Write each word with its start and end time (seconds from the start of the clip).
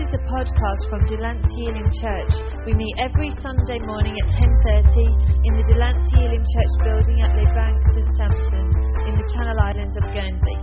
is 0.00 0.08
a 0.12 0.18
podcast 0.28 0.88
from 0.90 1.06
Delancey 1.08 1.72
Elim 1.72 1.88
Church. 1.88 2.34
We 2.66 2.74
meet 2.74 2.94
every 2.98 3.30
Sunday 3.40 3.78
morning 3.80 4.12
at 4.12 4.28
10.30 4.28 4.92
in 5.40 5.56
the 5.56 5.64
Delancey 5.72 6.20
Elim 6.20 6.44
Church 6.44 6.72
building 6.84 7.24
at 7.24 7.32
Les 7.32 7.48
Banks, 7.56 7.80
St 7.96 8.04
Sampson, 8.20 8.76
in 9.08 9.16
the 9.16 9.24
Channel 9.32 9.56
Islands 9.56 9.96
of 9.96 10.04
Guernsey. 10.12 10.60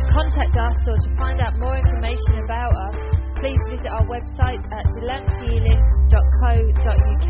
To 0.00 0.04
contact 0.16 0.56
us 0.56 0.80
or 0.88 0.96
to 0.96 1.12
find 1.20 1.44
out 1.44 1.60
more 1.60 1.76
information 1.76 2.40
about 2.40 2.72
us, 2.72 2.96
please 3.36 3.60
visit 3.68 3.92
our 3.92 4.08
website 4.08 4.64
at 4.72 4.88
delanceyelim.co.uk. 4.96 7.28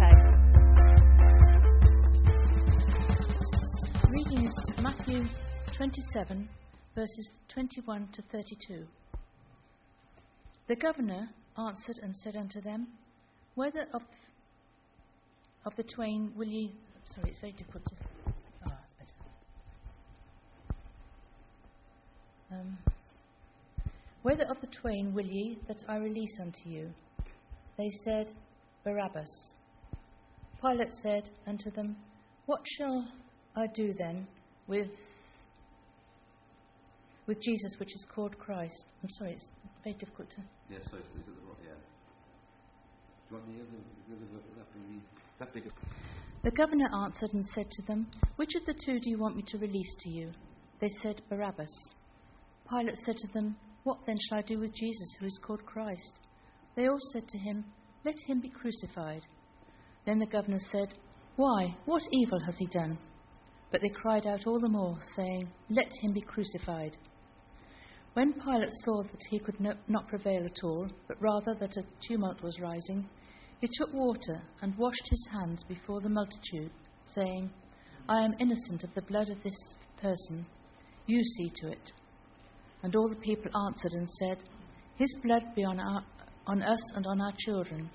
Reading 4.07 4.46
is 4.46 4.54
Matthew 4.79 5.27
27, 5.77 6.46
verses 6.95 7.27
21 7.48 8.07
to 8.15 8.23
32. 8.30 8.87
The 10.72 10.76
governor 10.76 11.28
answered 11.58 11.98
and 12.02 12.16
said 12.16 12.34
unto 12.34 12.62
them, 12.62 12.86
Whether 13.56 13.84
of, 13.92 14.00
of 15.66 15.76
the 15.76 15.82
twain 15.82 16.32
will 16.34 16.48
ye. 16.48 16.72
Sorry, 17.04 17.28
it's 17.32 17.40
very 17.40 17.52
difficult 17.52 17.84
to. 17.84 17.95
Oh, 18.66 18.70
better. 18.98 19.14
Um, 22.52 22.78
Whether 24.22 24.45
of 24.45 24.62
the 24.62 24.68
twain 24.80 25.12
will 25.12 25.26
ye 25.26 25.58
that 25.68 25.82
I 25.88 25.96
release 25.96 26.38
unto 26.40 26.66
you? 26.70 26.88
They 27.76 27.90
said, 28.06 28.32
Barabbas. 28.82 29.52
Pilate 30.62 30.92
said 31.02 31.28
unto 31.46 31.70
them, 31.70 31.96
What 32.46 32.62
shall 32.78 33.06
I 33.54 33.66
do 33.74 33.92
then 33.98 34.26
with 34.66 34.88
with 37.26 37.42
Jesus, 37.42 37.74
which 37.79 37.95
is 37.95 38.07
called 38.14 38.38
Christ? 38.38 38.86
I'm 39.02 39.10
sorry, 39.10 39.32
it's 39.32 39.51
very 39.83 39.97
difficult 39.97 40.30
to. 40.30 40.43
Yeah, 40.71 40.79
so 40.91 40.97
is 40.97 41.05
it 41.05 41.27
the 41.27 41.33
right? 41.47 41.59
Yeah. 41.65 41.79
Do 43.29 43.37
you 43.37 43.37
want 43.37 43.47
the 43.47 43.59
other, 43.63 43.80
the 44.09 44.15
other 44.16 44.27
that 44.59 44.69
be 44.75 45.02
that 45.38 45.55
bigger? 45.55 45.71
The 46.45 46.51
governor 46.51 46.88
answered 47.05 47.30
and 47.35 47.45
said 47.55 47.71
to 47.71 47.83
them, 47.87 48.07
Which 48.37 48.55
of 48.57 48.66
the 48.66 48.75
two 48.85 48.99
do 48.99 49.10
you 49.10 49.19
want 49.19 49.37
me 49.37 49.45
to 49.49 49.59
release 49.59 49.95
to 50.01 50.10
you? 50.10 50.33
They 50.80 50.91
said, 51.03 51.23
Barabbas. 51.29 51.71
Pilate 52.69 52.97
said 53.05 53.16
to 53.16 53.29
them, 53.33 53.57
What 53.85 53.99
then 54.07 54.16
shall 54.29 54.38
I 54.38 54.43
do 54.43 54.59
with 54.59 54.75
Jesus, 54.75 55.15
who 55.19 55.27
is 55.27 55.38
called 55.45 55.65
Christ? 55.65 56.13
They 56.75 56.88
all 56.88 56.99
said 57.13 57.29
to 57.29 57.38
him, 57.38 57.65
Let 58.05 58.16
him 58.27 58.41
be 58.41 58.51
crucified. 58.51 59.23
Then 60.05 60.19
the 60.19 60.27
governor 60.27 60.59
said, 60.71 60.88
Why? 61.37 61.77
What 61.85 62.03
evil 62.13 62.41
has 62.45 62.57
he 62.59 62.66
done? 62.66 62.99
But 63.71 63.80
they 63.80 63.88
cried 63.88 64.27
out 64.27 64.47
all 64.47 64.60
the 64.60 64.69
more, 64.69 64.99
saying, 65.16 65.53
Let 65.71 65.91
him 66.03 66.12
be 66.12 66.22
crucified. 66.22 66.97
When 68.15 68.34
Pilate 68.34 68.72
saw 68.84 69.03
that 69.03 69.22
he 69.31 69.38
could 69.38 69.59
no, 69.59 69.72
not 69.88 70.09
prevail 70.09 70.44
at 70.44 70.62
all, 70.62 70.87
but 71.09 71.21
rather 71.21 71.55
that 71.55 71.77
a 71.78 72.06
tumult 72.06 72.43
was 72.43 72.60
rising, 72.60 73.09
he 73.60 73.69
took 73.78 73.93
water 73.94 74.43
and 74.60 74.77
washed 74.77 75.09
his 75.09 75.28
hands 75.32 75.62
before 75.62 76.03
the 76.03 76.10
multitude, 76.10 76.72
saying, 77.15 77.50
I 78.09 78.21
am 78.22 78.34
innocent 78.38 78.84
of 78.84 78.93
the 78.94 79.03
blood 79.03 79.31
of 79.31 79.43
this 79.43 79.75
person. 80.00 80.47
You 81.06 81.22
see 81.22 81.50
to 81.62 81.69
it. 81.71 81.93
And 82.82 82.94
all 82.94 83.09
the 83.09 83.16
people 83.16 83.50
answered 83.66 83.93
and 83.93 84.09
said, 84.10 84.38
His 84.97 85.16
blood 85.22 85.44
be 85.54 85.65
on, 85.65 85.81
our, 85.81 86.04
on 86.47 86.62
us 86.62 86.82
and 86.94 87.06
on 87.06 87.21
our 87.21 87.32
children. 87.38 87.88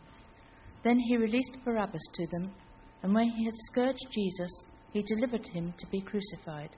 Then 0.84 0.98
he 0.98 1.18
released 1.18 1.58
Barabbas 1.64 2.08
to 2.16 2.28
them, 2.28 2.52
and 3.04 3.14
when 3.14 3.30
he 3.30 3.46
had 3.46 3.54
scourged 3.72 4.08
Jesus, 4.12 4.66
he 4.94 5.04
delivered 5.04 5.46
him 5.46 5.74
to 5.78 5.88
be 5.92 6.02
crucified. 6.02 6.70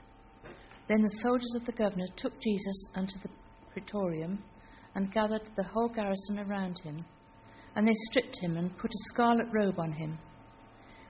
Then 0.90 1.04
the 1.04 1.20
soldiers 1.22 1.54
of 1.56 1.66
the 1.68 1.72
governor 1.72 2.08
took 2.18 2.34
Jesus 2.42 2.88
unto 2.95 3.14
the 3.22 3.30
praetorium 3.72 4.44
and 4.96 5.14
gathered 5.14 5.44
the 5.56 5.63
whole 5.63 5.88
garrison 5.88 6.40
around 6.40 6.80
him. 6.80 7.06
And 7.75 7.88
they 7.88 7.94
stripped 8.09 8.40
him 8.41 8.58
and 8.58 8.75
put 8.75 8.90
a 8.90 9.09
scarlet 9.09 9.46
robe 9.53 9.80
on 9.80 9.91
him. 9.94 10.18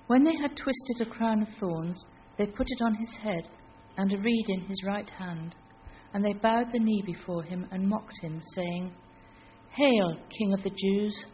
When 0.07 0.25
they 0.25 0.35
had 0.35 0.57
twisted 0.57 0.99
a 0.99 1.09
crown 1.09 1.41
of 1.41 1.47
thorns, 1.59 2.05
they 2.37 2.45
put 2.45 2.67
it 2.69 2.83
on 2.83 2.95
his 2.95 3.15
head 3.23 3.47
and 3.97 4.11
a 4.11 4.17
reed 4.17 4.45
in 4.49 4.61
his 4.65 4.83
right 4.85 5.09
hand. 5.09 5.55
And 6.13 6.25
they 6.25 6.33
bowed 6.33 6.73
the 6.73 6.79
knee 6.79 7.01
before 7.05 7.43
him 7.43 7.65
and 7.71 7.87
mocked 7.87 8.19
him, 8.21 8.41
saying, 8.55 8.93
Hail, 9.71 10.17
King 10.37 10.53
of 10.53 10.63
the 10.63 10.71
Jews! 10.71 11.25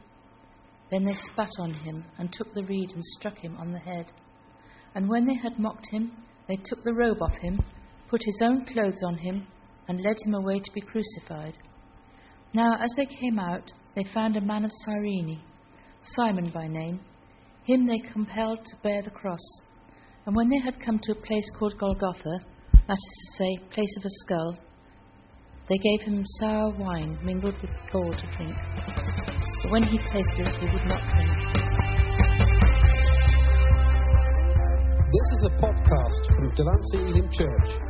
Then 0.91 1.03
they 1.05 1.13
spat 1.13 1.49
on 1.59 1.73
him 1.73 2.05
and 2.19 2.31
took 2.31 2.53
the 2.53 2.65
reed 2.65 2.91
and 2.93 3.03
struck 3.03 3.37
him 3.37 3.57
on 3.57 3.71
the 3.71 3.79
head. 3.79 4.11
And 4.93 5.09
when 5.09 5.25
they 5.25 5.35
had 5.35 5.57
mocked 5.57 5.87
him, 5.89 6.11
they 6.47 6.57
took 6.63 6.83
the 6.83 6.93
robe 6.93 7.23
off 7.23 7.35
him 7.41 7.57
put 8.09 8.21
his 8.23 8.41
own 8.41 8.65
clothes 8.65 9.01
on 9.05 9.17
him, 9.17 9.47
and 9.87 10.01
led 10.01 10.15
him 10.25 10.33
away 10.33 10.59
to 10.59 10.71
be 10.73 10.81
crucified. 10.81 11.57
Now, 12.53 12.75
as 12.81 12.91
they 12.95 13.05
came 13.05 13.39
out, 13.39 13.71
they 13.95 14.03
found 14.13 14.37
a 14.37 14.41
man 14.41 14.65
of 14.65 14.71
Cyrene, 14.85 15.41
Simon 16.01 16.49
by 16.53 16.67
name. 16.67 16.99
Him 17.65 17.87
they 17.87 17.99
compelled 18.11 18.59
to 18.65 18.75
bear 18.83 19.01
the 19.01 19.09
cross. 19.09 19.39
And 20.25 20.35
when 20.35 20.49
they 20.49 20.59
had 20.59 20.79
come 20.79 20.99
to 21.03 21.11
a 21.11 21.25
place 21.27 21.49
called 21.57 21.77
Golgotha, 21.79 22.39
that 22.87 22.97
is 22.97 23.37
to 23.37 23.43
say, 23.43 23.57
place 23.71 23.97
of 23.97 24.05
a 24.05 24.09
skull, 24.21 24.55
they 25.67 25.77
gave 25.77 26.01
him 26.07 26.23
sour 26.39 26.69
wine 26.77 27.17
mingled 27.23 27.55
with 27.61 27.71
gall 27.91 28.11
to 28.11 28.27
drink. 28.37 28.55
But 29.63 29.71
when 29.71 29.83
he 29.83 29.97
tasted 29.97 30.47
it, 30.47 30.55
he 30.59 30.65
would 30.65 30.85
not 30.87 31.01
drink. 31.11 31.45
This 35.11 35.27
is 35.37 35.45
a 35.45 35.49
podcast 35.57 36.35
from 36.35 36.53
Delancey 36.55 36.97
Elim 36.97 37.29
Church. 37.31 37.84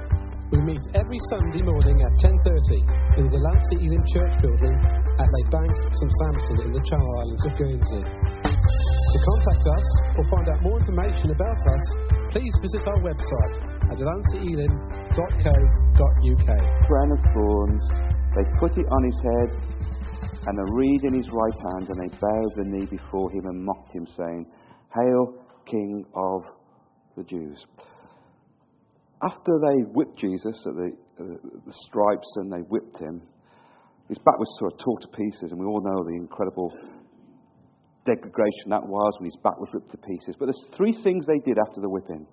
We 0.55 0.71
meet 0.71 0.88
every 0.95 1.19
Sunday 1.35 1.67
morning 1.67 1.99
at 1.99 2.16
10.30 2.23 2.79
in 3.19 3.27
the 3.27 3.35
Delancey 3.35 3.75
Elim 3.75 3.99
Church 4.07 4.39
building 4.39 4.71
at 5.19 5.27
Les 5.27 5.43
Banks, 5.51 5.99
St 5.99 6.07
Sampson 6.16 6.63
in 6.63 6.71
the 6.71 6.79
Channel 6.79 7.11
Islands 7.19 7.43
of 7.43 7.59
Guernsey. 7.59 7.99
To 7.99 9.17
contact 9.19 9.67
us 9.67 9.88
or 10.16 10.23
find 10.31 10.47
out 10.47 10.63
more 10.63 10.79
information 10.79 11.35
about 11.35 11.59
us, 11.59 11.83
please 12.31 12.55
visit 12.63 12.88
our 12.88 12.95
website 13.03 13.67
at 13.91 13.99
delanceyelim.co.uk. 13.99 16.49
Crown 16.87 17.09
of 17.11 17.19
thorns, 17.35 17.83
they 18.39 18.47
put 18.55 18.79
it 18.79 18.87
on 18.87 19.03
his 19.11 19.19
head 19.27 19.59
and 19.59 20.55
a 20.55 20.67
reed 20.79 21.03
in 21.03 21.19
his 21.19 21.27
right 21.35 21.59
hand, 21.67 21.91
and 21.91 21.99
they 21.99 22.16
bowed 22.16 22.53
the 22.55 22.63
knee 22.72 22.87
before 22.87 23.27
him 23.27 23.43
and 23.43 23.59
mocked 23.59 23.91
him, 23.91 24.07
saying, 24.07 24.47
Hail, 24.95 25.35
King 25.67 26.07
of 26.16 26.47
the 27.19 27.27
Jews 27.27 27.59
after 29.25 29.59
they 29.59 29.84
whipped 29.91 30.19
Jesus 30.19 30.56
at 30.66 30.75
the, 30.75 30.91
uh, 31.19 31.24
the 31.66 31.74
stripes 31.88 32.31
and 32.36 32.52
they 32.52 32.63
whipped 32.69 33.00
him, 33.00 33.22
his 34.08 34.19
back 34.19 34.38
was 34.38 34.47
sort 34.59 34.74
of 34.74 34.80
torn 34.80 35.02
to 35.02 35.08
pieces, 35.18 35.52
and 35.52 35.59
we 35.59 35.66
all 35.66 35.81
know 35.81 36.03
the 36.03 36.16
incredible 36.16 36.72
degradation 38.06 38.69
that 38.69 38.85
was 38.85 39.14
when 39.18 39.25
his 39.25 39.38
back 39.44 39.59
was 39.59 39.69
ripped 39.74 39.90
to 39.91 39.97
pieces. 39.97 40.35
But 40.38 40.46
there's 40.46 40.66
three 40.78 40.94
things 41.03 41.25
they 41.25 41.40
did 41.44 41.58
after 41.58 41.81
the 41.81 41.90
whipping. 41.90 42.28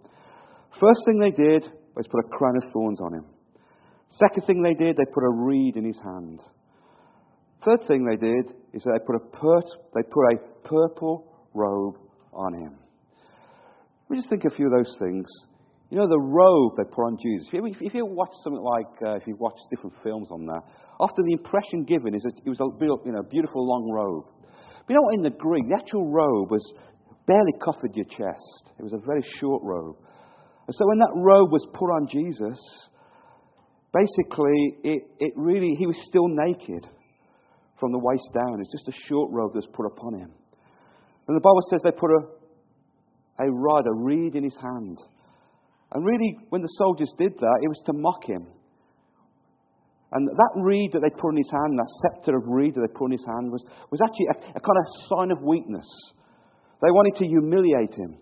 First 0.79 1.01
thing 1.07 1.19
they 1.19 1.31
did 1.31 1.65
was 1.97 2.07
put 2.09 2.25
a 2.25 2.29
crown 2.29 2.57
of 2.63 2.73
thorns 2.73 3.01
on 3.01 3.15
him. 3.15 3.25
Second 4.11 4.47
thing 4.47 4.63
they 4.63 4.75
did, 4.75 4.97
they 4.97 5.09
put 5.15 5.25
a 5.25 5.33
reed 5.33 5.77
in 5.77 5.85
his 5.85 5.99
hand. 5.99 6.41
Third 7.65 7.87
thing 7.89 8.05
they 8.05 8.17
did 8.17 8.53
is 8.75 8.83
they 8.85 8.99
put 9.07 9.17
a, 9.17 9.25
per- 9.33 9.79
they 9.95 10.03
put 10.03 10.25
a 10.33 10.69
purple 10.69 11.33
robe 11.55 11.97
on 12.35 12.53
him. 12.55 12.75
Me 14.11 14.19
just 14.19 14.29
think 14.29 14.45
a 14.45 14.55
few 14.55 14.67
of 14.67 14.73
those 14.73 14.95
things 14.99 15.27
you 15.93 15.99
know, 15.99 16.09
the 16.09 16.19
robe 16.19 16.73
they 16.81 16.89
put 16.89 17.05
on 17.05 17.19
Jesus. 17.21 17.53
If 17.53 17.61
you, 17.61 17.69
if 17.85 17.93
you 17.93 18.07
watch 18.07 18.33
something 18.43 18.65
like, 18.65 18.89
uh, 19.05 19.21
if 19.21 19.27
you 19.27 19.37
watch 19.37 19.61
different 19.69 19.93
films 20.03 20.33
on 20.33 20.47
that, 20.47 20.65
often 20.99 21.21
the 21.29 21.37
impression 21.37 21.85
given 21.85 22.15
is 22.15 22.23
that 22.23 22.33
it 22.33 22.49
was 22.49 22.57
a 22.65 22.69
you 22.81 23.13
know, 23.13 23.21
beautiful 23.29 23.61
long 23.61 23.85
robe. 23.93 24.25
But 24.41 24.89
you 24.89 24.97
know 24.97 25.03
what, 25.05 25.15
in 25.17 25.23
the 25.23 25.37
Greek, 25.37 25.69
the 25.69 25.77
actual 25.77 26.09
robe 26.09 26.51
was 26.51 26.65
barely 27.29 27.53
covered 27.61 27.93
your 27.93 28.07
chest. 28.09 28.73
It 28.81 28.83
was 28.83 28.97
a 28.97 29.05
very 29.05 29.21
short 29.37 29.61
robe. 29.63 29.97
And 30.65 30.75
so 30.75 30.89
when 30.89 30.97
that 30.97 31.13
robe 31.13 31.53
was 31.53 31.61
put 31.77 31.93
on 31.93 32.09
Jesus, 32.09 32.57
basically, 33.93 34.81
it, 34.97 35.03
it 35.21 35.35
really, 35.37 35.77
he 35.77 35.85
was 35.85 36.01
still 36.09 36.25
naked 36.27 36.89
from 37.79 37.93
the 37.93 38.01
waist 38.01 38.33
down. 38.33 38.65
It's 38.65 38.73
just 38.73 38.89
a 38.89 38.99
short 39.13 39.29
robe 39.31 39.53
that 39.53 39.69
was 39.69 39.73
put 39.77 39.85
upon 39.85 40.15
him. 40.25 40.33
And 41.29 41.37
the 41.37 41.45
Bible 41.45 41.61
says 41.69 41.83
they 41.85 41.93
put 41.93 42.17
a, 42.17 43.45
a 43.45 43.53
rod, 43.53 43.85
a 43.85 43.93
reed 43.93 44.37
in 44.37 44.45
his 44.45 44.57
hand. 44.57 44.97
And 45.93 46.05
really, 46.05 46.39
when 46.49 46.63
the 46.63 46.73
soldiers 46.79 47.13
did 47.19 47.33
that, 47.39 47.59
it 47.63 47.69
was 47.69 47.83
to 47.87 47.93
mock 47.93 48.25
him. 48.25 48.47
And 50.13 50.29
that 50.29 50.53
reed 50.57 50.93
that 50.93 51.01
they 51.01 51.11
put 51.11 51.33
in 51.33 51.39
his 51.39 51.51
hand, 51.51 51.79
that 51.79 51.89
scepter 52.01 52.37
of 52.37 52.45
reed 52.47 52.75
that 52.75 52.81
they 52.81 52.93
put 52.93 53.07
in 53.07 53.13
his 53.13 53.25
hand, 53.25 53.51
was, 53.53 53.65
was 53.91 54.01
actually 54.01 54.29
a, 54.29 54.57
a 54.57 54.61
kind 54.61 54.79
of 54.81 54.87
sign 55.09 55.31
of 55.31 55.41
weakness. 55.43 55.89
They 56.83 56.91
wanted 56.91 57.17
to 57.17 57.27
humiliate 57.27 57.95
him. 57.95 58.17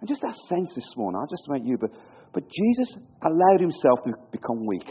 And 0.00 0.08
just 0.08 0.22
that 0.22 0.36
sense 0.48 0.72
this 0.74 0.88
morning, 0.96 1.20
I'll 1.20 1.28
just 1.28 1.44
make 1.48 1.64
you, 1.64 1.76
but, 1.76 1.90
but 2.32 2.44
Jesus 2.48 2.96
allowed 3.22 3.60
himself 3.60 4.04
to 4.04 4.12
become 4.32 4.64
weak. 4.64 4.88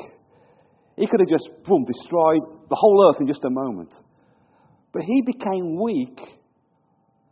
He 0.98 1.08
could 1.08 1.22
have 1.22 1.30
just, 1.30 1.50
boom, 1.66 1.86
destroyed 1.86 2.42
the 2.70 2.78
whole 2.78 3.10
earth 3.10 3.22
in 3.22 3.28
just 3.28 3.46
a 3.46 3.50
moment. 3.50 3.90
But 4.94 5.04
he 5.04 5.22
became 5.26 5.82
weak 5.82 6.20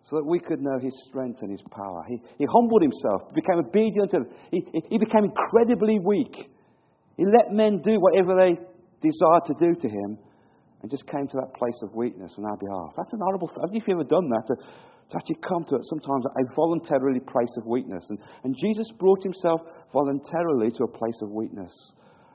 so 0.09 0.15
that 0.15 0.25
we 0.25 0.39
could 0.39 0.61
know 0.61 0.79
his 0.79 0.95
strength 1.09 1.39
and 1.41 1.51
his 1.51 1.61
power. 1.69 2.03
He, 2.07 2.21
he 2.39 2.45
humbled 2.47 2.81
himself, 2.81 3.33
became 3.35 3.59
obedient, 3.59 4.11
to, 4.11 4.23
he, 4.51 4.63
he 4.89 4.97
became 4.97 5.25
incredibly 5.25 5.99
weak. 5.99 6.49
He 7.17 7.25
let 7.25 7.51
men 7.51 7.81
do 7.83 7.99
whatever 7.99 8.35
they 8.39 8.55
desired 9.03 9.43
to 9.47 9.55
do 9.59 9.75
to 9.75 9.87
him, 9.87 10.17
and 10.81 10.91
just 10.91 11.05
came 11.07 11.27
to 11.27 11.37
that 11.37 11.51
place 11.59 11.75
of 11.83 11.93
weakness 11.93 12.31
on 12.37 12.45
our 12.45 12.55
behalf. 12.55 12.93
That's 12.95 13.11
an 13.13 13.19
horrible 13.19 13.49
thing. 13.49 13.61
Have 13.61 13.73
you've 13.73 13.89
ever 13.89 14.07
done 14.07 14.29
that? 14.29 14.43
To, 14.47 14.55
to 14.55 15.15
actually 15.15 15.39
come 15.43 15.63
to 15.65 15.75
it 15.75 15.83
sometimes 15.85 16.23
a 16.25 16.55
voluntarily 16.55 17.19
place 17.19 17.51
of 17.57 17.65
weakness. 17.65 18.05
And, 18.09 18.19
and 18.43 18.55
Jesus 18.59 18.87
brought 18.99 19.23
himself 19.23 19.61
voluntarily 19.91 20.69
to 20.71 20.83
a 20.83 20.87
place 20.87 21.17
of 21.21 21.31
weakness. 21.31 21.73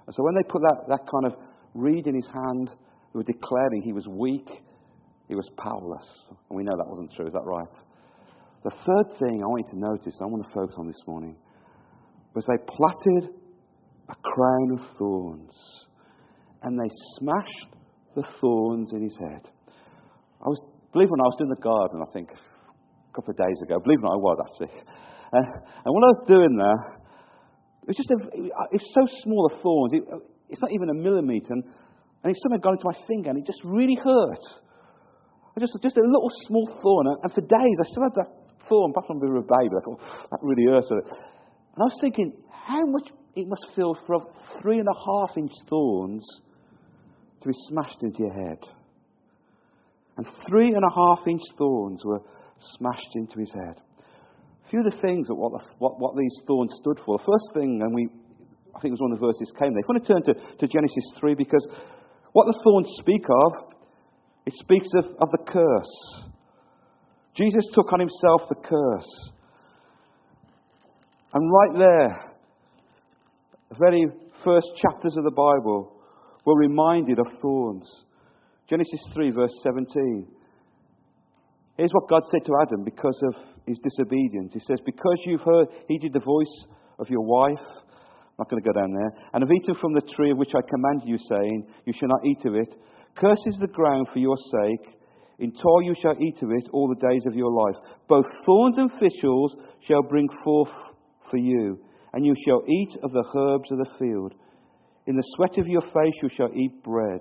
And 0.06 0.14
so 0.14 0.24
when 0.24 0.34
they 0.34 0.42
put 0.48 0.62
that, 0.62 0.88
that 0.88 1.00
kind 1.08 1.26
of 1.26 1.38
reed 1.74 2.06
in 2.06 2.14
his 2.14 2.26
hand, 2.26 2.68
they 2.68 3.18
were 3.18 3.24
declaring 3.24 3.82
he 3.82 3.92
was 3.92 4.08
weak, 4.08 4.48
he 5.32 5.34
was 5.34 5.48
powerless. 5.56 6.04
And 6.28 6.52
we 6.52 6.62
know 6.62 6.76
that 6.76 6.84
wasn't 6.84 7.08
true, 7.16 7.24
is 7.26 7.32
that 7.32 7.48
right? 7.48 7.72
The 8.64 8.70
third 8.84 9.16
thing 9.16 9.40
I 9.40 9.48
want 9.48 9.64
you 9.64 9.80
to 9.80 9.80
notice, 9.80 10.12
I 10.20 10.28
want 10.28 10.44
to 10.44 10.52
focus 10.52 10.76
on 10.76 10.86
this 10.86 11.00
morning, 11.08 11.34
was 12.36 12.44
they 12.44 12.60
plaited 12.68 13.32
a 14.12 14.16
crown 14.20 14.68
of 14.76 14.84
thorns 15.00 15.56
and 16.62 16.76
they 16.76 16.90
smashed 17.16 17.72
the 18.14 18.28
thorns 18.44 18.92
in 18.92 19.02
his 19.08 19.16
head. 19.16 19.48
I 20.44 20.52
was, 20.52 20.60
believe 20.92 21.08
when 21.08 21.24
I 21.24 21.32
was 21.32 21.40
in 21.40 21.48
the 21.48 21.62
garden, 21.64 22.04
I 22.04 22.12
think, 22.12 22.28
a 22.28 23.12
couple 23.16 23.32
of 23.32 23.40
days 23.40 23.56
ago, 23.64 23.80
believe 23.80 24.00
it 24.00 24.04
or 24.04 24.12
not, 24.12 24.20
I 24.20 24.20
was 24.20 24.38
actually. 24.52 24.72
Uh, 25.32 25.48
and 25.48 25.90
when 25.96 26.04
I 26.04 26.10
was 26.12 26.24
doing 26.28 26.54
that, 26.60 26.80
it 27.82 27.88
was 27.88 27.96
just 27.96 28.12
a, 28.12 28.18
it's 28.68 28.84
so 28.92 29.00
small 29.24 29.48
the 29.48 29.56
thorns, 29.64 29.96
it, 29.96 30.04
it's 30.52 30.60
not 30.60 30.72
even 30.76 30.92
a 30.92 30.94
millimetre, 30.94 31.56
and, 31.56 31.64
and 32.20 32.28
it 32.28 32.36
suddenly 32.44 32.60
got 32.60 32.76
into 32.76 32.84
my 32.84 33.00
finger, 33.08 33.30
and 33.32 33.40
it 33.40 33.46
just 33.48 33.64
really 33.64 33.96
hurt. 33.96 34.61
Just, 35.58 35.76
just 35.82 35.96
a 35.96 36.00
little 36.00 36.30
small 36.48 36.66
thorn, 36.80 37.06
and, 37.22 37.32
for 37.32 37.42
days 37.42 37.76
I 37.80 37.84
still 37.84 38.04
had 38.04 38.16
that 38.16 38.30
thorn 38.68 38.92
back 38.92 39.04
on 39.10 39.18
the 39.18 39.26
baby. 39.28 39.74
I 39.76 39.84
thought, 39.84 40.00
oh, 40.00 40.26
that 40.30 40.40
really 40.42 40.64
hurts. 40.64 40.88
And 40.90 41.02
I 41.76 41.84
was 41.84 41.98
thinking, 42.00 42.32
how 42.48 42.86
much 42.86 43.08
it 43.36 43.48
must 43.48 43.66
feel 43.74 43.96
for 44.06 44.26
three 44.60 44.78
and 44.78 44.88
a 44.88 44.94
half 44.94 45.36
inch 45.36 45.52
thorns 45.68 46.24
to 47.42 47.48
be 47.48 47.54
smashed 47.68 48.02
into 48.02 48.20
your 48.20 48.32
head. 48.32 48.58
And 50.16 50.26
three 50.48 50.68
and 50.68 50.84
a 50.84 50.94
half 50.94 51.26
inch 51.26 51.42
thorns 51.56 52.02
were 52.04 52.20
smashed 52.76 53.12
into 53.14 53.40
his 53.40 53.52
head. 53.52 53.76
A 54.66 54.70
few 54.70 54.80
of 54.80 54.84
the 54.84 55.00
things 55.00 55.28
that 55.28 55.34
what, 55.34 55.52
what, 55.78 55.98
what 55.98 56.16
these 56.16 56.36
thorns 56.46 56.72
stood 56.80 57.00
for. 57.04 57.18
The 57.18 57.24
first 57.24 57.48
thing, 57.54 57.80
and 57.82 57.94
we, 57.94 58.08
I 58.76 58.80
think 58.80 58.92
it 58.92 59.00
was 59.00 59.04
one 59.04 59.12
of 59.12 59.20
the 59.20 59.26
verses 59.26 59.52
came 59.58 59.72
there. 59.72 59.80
If 59.80 59.88
you 59.88 59.94
want 59.96 60.04
to 60.04 60.12
turn 60.12 60.22
to, 60.28 60.34
to 60.34 60.66
Genesis 60.68 61.04
3, 61.18 61.34
because 61.34 61.66
what 62.32 62.46
the 62.46 62.60
thorns 62.62 62.88
speak 63.00 63.24
of, 63.28 63.71
it 64.46 64.52
speaks 64.54 64.88
of, 64.96 65.04
of 65.20 65.30
the 65.30 65.44
curse. 65.46 66.30
Jesus 67.36 67.64
took 67.72 67.92
on 67.92 68.00
himself 68.00 68.42
the 68.48 68.56
curse. 68.56 69.30
And 71.32 71.50
right 71.50 71.78
there, 71.78 72.32
the 73.70 73.76
very 73.78 74.06
first 74.44 74.66
chapters 74.76 75.14
of 75.16 75.24
the 75.24 75.30
Bible, 75.30 75.92
we're 76.44 76.58
reminded 76.58 77.18
of 77.18 77.26
thorns. 77.40 77.88
Genesis 78.68 79.00
3, 79.14 79.30
verse 79.30 79.54
17. 79.62 80.26
Here's 81.76 81.92
what 81.92 82.08
God 82.08 82.22
said 82.30 82.44
to 82.44 82.52
Adam 82.60 82.84
because 82.84 83.18
of 83.28 83.34
his 83.66 83.78
disobedience. 83.78 84.52
He 84.52 84.60
says, 84.60 84.78
Because 84.84 85.16
you've 85.24 85.40
heard, 85.40 85.68
heeded 85.88 86.12
the 86.12 86.20
voice 86.20 86.64
of 86.98 87.08
your 87.08 87.22
wife, 87.22 87.64
I'm 87.64 88.38
not 88.38 88.50
going 88.50 88.62
to 88.62 88.68
go 88.68 88.78
down 88.78 88.92
there, 88.92 89.12
and 89.32 89.42
have 89.42 89.50
eaten 89.50 89.74
from 89.74 89.94
the 89.94 90.02
tree 90.14 90.30
of 90.30 90.38
which 90.38 90.52
I 90.54 90.60
commanded 90.68 91.08
you, 91.08 91.18
saying, 91.18 91.66
You 91.86 91.92
shall 91.98 92.08
not 92.08 92.26
eat 92.26 92.44
of 92.44 92.54
it. 92.54 92.74
Cursed 93.16 93.46
is 93.46 93.58
the 93.60 93.68
ground 93.68 94.08
for 94.12 94.18
your 94.18 94.36
sake. 94.36 94.96
In 95.38 95.52
toil 95.52 95.82
you 95.82 95.94
shall 96.00 96.14
eat 96.20 96.42
of 96.42 96.50
it 96.50 96.68
all 96.72 96.88
the 96.88 97.08
days 97.08 97.24
of 97.26 97.34
your 97.34 97.50
life. 97.50 97.76
Both 98.08 98.26
thorns 98.46 98.78
and 98.78 98.90
thistles 99.00 99.56
shall 99.86 100.02
bring 100.02 100.28
forth 100.44 100.70
for 101.30 101.36
you, 101.36 101.78
and 102.12 102.24
you 102.24 102.34
shall 102.46 102.62
eat 102.68 102.96
of 103.02 103.12
the 103.12 103.24
herbs 103.36 103.70
of 103.70 103.78
the 103.78 103.90
field. 103.98 104.34
In 105.06 105.16
the 105.16 105.24
sweat 105.34 105.58
of 105.58 105.66
your 105.66 105.82
face 105.82 106.14
you 106.22 106.28
shall 106.36 106.50
eat 106.54 106.82
bread. 106.84 107.20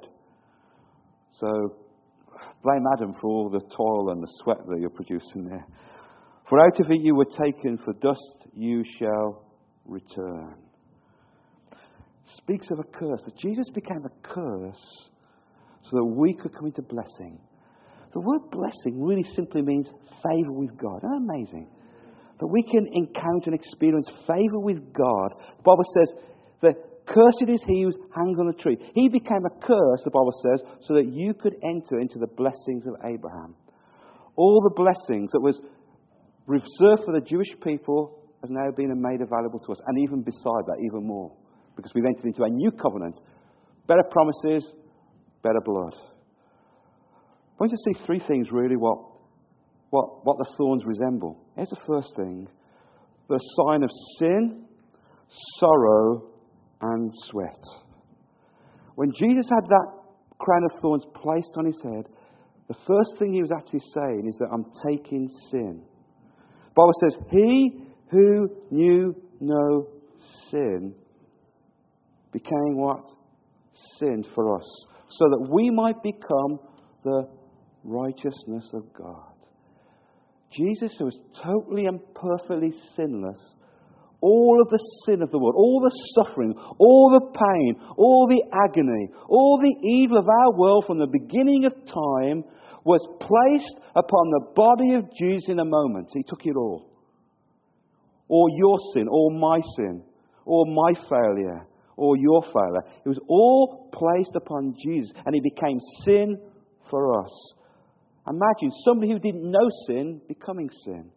So, 1.39 1.75
blame 2.63 2.83
Adam 2.95 3.15
for 3.19 3.27
all 3.27 3.49
the 3.49 3.61
toil 3.75 4.11
and 4.11 4.21
the 4.21 4.31
sweat 4.43 4.57
that 4.67 4.79
you're 4.79 4.89
producing 4.89 5.45
there. 5.49 5.65
For 6.47 6.59
out 6.59 6.79
of 6.79 6.91
it 6.91 7.01
you 7.01 7.15
were 7.15 7.25
taken, 7.25 7.79
for 7.83 7.93
dust 7.93 8.47
you 8.53 8.83
shall 8.99 9.45
return. 9.85 10.55
Speaks 12.37 12.69
of 12.69 12.79
a 12.79 12.83
curse, 12.83 13.21
that 13.25 13.37
Jesus 13.37 13.67
became 13.73 14.03
a 14.05 14.27
curse 14.27 15.09
so 15.89 15.97
that 15.97 16.05
we 16.05 16.33
could 16.33 16.53
come 16.53 16.67
into 16.67 16.81
blessing. 16.81 17.39
The 18.13 18.19
word 18.19 18.51
blessing 18.51 19.01
really 19.01 19.25
simply 19.35 19.61
means 19.61 19.87
favor 20.23 20.51
with 20.51 20.77
God. 20.77 20.97
Isn't 20.97 21.09
that 21.09 21.33
amazing? 21.33 21.67
That 22.39 22.47
we 22.47 22.63
can 22.63 22.87
encounter 22.93 23.51
and 23.51 23.55
experience 23.55 24.09
favor 24.27 24.59
with 24.59 24.93
God. 24.93 25.29
The 25.57 25.63
Bible 25.63 25.85
says 25.95 26.13
that 26.61 26.75
cursed 27.07 27.47
is 27.47 27.63
he 27.65 27.83
who 27.83 27.91
hangs 28.15 28.39
on 28.39 28.49
a 28.49 28.61
tree. 28.61 28.77
He 28.93 29.07
became 29.09 29.45
a 29.45 29.65
curse, 29.65 30.01
the 30.03 30.11
Bible 30.11 30.33
says, 30.43 30.61
so 30.87 30.93
that 30.95 31.07
you 31.07 31.33
could 31.33 31.55
enter 31.63 31.99
into 31.99 32.19
the 32.19 32.27
blessings 32.27 32.85
of 32.85 32.95
Abraham. 33.05 33.55
All 34.35 34.61
the 34.61 34.75
blessings 34.75 35.31
that 35.31 35.41
was 35.41 35.59
reserved 36.47 37.03
for 37.05 37.13
the 37.13 37.25
Jewish 37.25 37.49
people 37.63 38.17
has 38.41 38.49
now 38.49 38.71
been 38.75 38.89
made 38.99 39.21
available 39.21 39.59
to 39.59 39.71
us. 39.71 39.79
And 39.87 39.99
even 39.99 40.23
beside 40.23 40.65
that, 40.67 40.81
even 40.83 41.05
more. 41.05 41.31
Because 41.75 41.91
we've 41.93 42.05
entered 42.05 42.25
into 42.25 42.43
a 42.43 42.49
new 42.49 42.71
covenant. 42.71 43.15
Better 43.87 44.03
promises, 44.09 44.73
better 45.43 45.61
blood. 45.63 45.93
I 45.93 47.63
want 47.63 47.71
you 47.71 47.77
to 47.77 47.99
see 47.99 48.05
three 48.05 48.21
things 48.27 48.47
really 48.51 48.75
what, 48.75 48.97
what, 49.89 50.25
what 50.25 50.37
the 50.37 50.47
thorns 50.57 50.83
resemble. 50.85 51.37
Here's 51.55 51.69
the 51.69 51.77
first 51.87 52.15
thing 52.15 52.47
the 53.29 53.39
sign 53.55 53.83
of 53.83 53.89
sin, 54.17 54.65
sorrow, 55.59 56.23
and 56.81 57.13
sweat. 57.29 57.63
When 58.95 59.11
Jesus 59.17 59.47
had 59.49 59.69
that 59.69 59.87
crown 60.39 60.63
of 60.65 60.81
thorns 60.81 61.05
placed 61.15 61.51
on 61.55 61.65
his 61.65 61.81
head, 61.81 62.05
the 62.67 62.75
first 62.87 63.17
thing 63.19 63.33
he 63.33 63.41
was 63.41 63.51
actually 63.51 63.81
saying 63.93 64.27
is 64.27 64.37
that 64.39 64.49
I'm 64.51 64.65
taking 64.87 65.29
sin. 65.49 65.81
The 66.33 66.73
Bible 66.75 66.93
says, 67.01 67.15
He 67.29 67.83
who 68.09 68.49
knew 68.69 69.15
no 69.39 69.87
sin 70.49 70.93
became 72.31 72.75
what? 72.77 73.03
Sin 73.99 74.25
for 74.35 74.57
us 74.57 74.85
so 75.11 75.25
that 75.29 75.47
we 75.51 75.69
might 75.69 76.01
become 76.03 76.59
the 77.03 77.27
righteousness 77.83 78.69
of 78.73 78.93
God. 78.93 79.33
Jesus, 80.51 80.95
who 80.99 81.05
was 81.05 81.19
totally 81.43 81.85
and 81.85 81.99
perfectly 82.13 82.73
sinless, 82.95 83.39
all 84.21 84.61
of 84.61 84.69
the 84.69 84.79
sin 85.05 85.21
of 85.21 85.31
the 85.31 85.39
world, 85.39 85.55
all 85.57 85.81
the 85.81 85.91
suffering, 86.15 86.53
all 86.77 87.09
the 87.09 87.37
pain, 87.37 87.75
all 87.97 88.27
the 88.29 88.43
agony, 88.53 89.09
all 89.27 89.59
the 89.59 89.87
evil 89.87 90.17
of 90.17 90.27
our 90.27 90.57
world 90.57 90.83
from 90.85 90.99
the 90.99 91.07
beginning 91.07 91.65
of 91.65 91.73
time 91.73 92.43
was 92.83 93.01
placed 93.19 93.75
upon 93.95 94.29
the 94.29 94.45
body 94.55 94.93
of 94.93 95.05
Jesus 95.17 95.49
in 95.49 95.59
a 95.59 95.65
moment. 95.65 96.07
He 96.13 96.23
took 96.23 96.45
it 96.45 96.55
all. 96.55 96.89
Or 98.27 98.47
your 98.55 98.77
sin, 98.93 99.07
or 99.09 99.31
my 99.31 99.59
sin, 99.75 100.03
or 100.45 100.65
my 100.65 100.93
failure, 101.09 101.67
or 101.97 102.17
your 102.17 102.41
failure. 102.43 102.83
It 103.05 103.09
was 103.09 103.19
all 103.27 103.89
placed 103.93 104.35
upon 104.35 104.75
Jesus, 104.83 105.11
and 105.25 105.35
he 105.35 105.41
became 105.41 105.79
sin 106.05 106.37
for 106.89 107.21
us. 107.21 107.53
Imagine 108.27 108.71
somebody 108.85 109.11
who 109.11 109.19
didn't 109.19 109.49
know 109.49 109.69
sin 109.87 110.21
becoming 110.27 110.69
sin. 110.85 111.09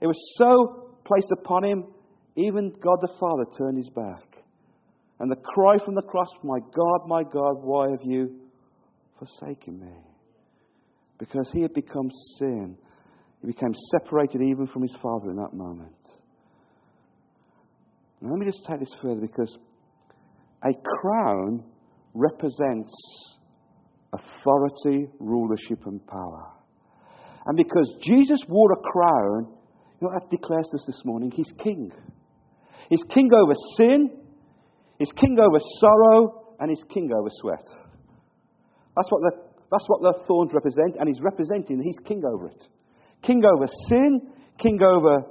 It 0.00 0.06
was 0.06 0.18
so 0.36 0.94
placed 1.04 1.30
upon 1.32 1.64
him, 1.64 1.84
even 2.36 2.72
God 2.82 2.98
the 3.02 3.12
Father 3.18 3.44
turned 3.58 3.76
his 3.76 3.90
back. 3.90 4.24
And 5.18 5.30
the 5.30 5.36
cry 5.36 5.76
from 5.84 5.94
the 5.94 6.02
cross, 6.02 6.28
My 6.42 6.58
God, 6.74 7.06
my 7.06 7.22
God, 7.22 7.56
why 7.62 7.90
have 7.90 8.02
you 8.02 8.40
forsaken 9.18 9.78
me? 9.78 9.92
Because 11.18 11.50
he 11.52 11.60
had 11.60 11.74
become 11.74 12.08
sin. 12.38 12.76
He 13.42 13.46
became 13.48 13.74
separated 13.92 14.40
even 14.40 14.66
from 14.68 14.82
his 14.82 14.96
Father 15.02 15.30
in 15.30 15.36
that 15.36 15.52
moment. 15.52 15.99
Let 18.22 18.38
me 18.38 18.46
just 18.46 18.64
take 18.66 18.80
this 18.80 18.92
further 19.00 19.20
because 19.20 19.56
a 20.62 20.72
crown 20.82 21.64
represents 22.14 22.92
authority, 24.12 25.08
rulership, 25.18 25.86
and 25.86 26.04
power. 26.06 26.52
And 27.46 27.56
because 27.56 27.88
Jesus 28.02 28.40
wore 28.48 28.72
a 28.72 28.76
crown, 28.76 29.54
you 30.00 30.08
know 30.08 30.12
that 30.12 30.28
declares 30.30 30.66
to 30.70 30.76
us 30.76 30.84
this 30.86 31.00
morning? 31.04 31.32
He's 31.34 31.50
king. 31.62 31.90
He's 32.90 33.02
king 33.14 33.30
over 33.32 33.52
sin, 33.76 34.10
he's 34.98 35.12
king 35.12 35.38
over 35.38 35.58
sorrow, 35.78 36.54
and 36.58 36.70
he's 36.70 36.82
king 36.92 37.10
over 37.16 37.28
sweat. 37.40 37.64
That's 38.96 39.10
what 39.10 39.22
the, 39.22 39.30
that's 39.70 39.84
what 39.86 40.02
the 40.02 40.24
thorns 40.26 40.50
represent, 40.52 40.96
and 40.98 41.08
he's 41.08 41.22
representing, 41.22 41.78
that 41.78 41.84
he's 41.84 41.98
king 42.04 42.22
over 42.26 42.48
it. 42.48 42.66
King 43.22 43.42
over 43.44 43.66
sin, 43.88 44.20
king 44.58 44.80
over 44.82 45.22